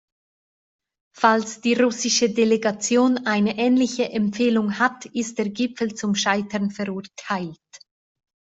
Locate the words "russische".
1.75-2.31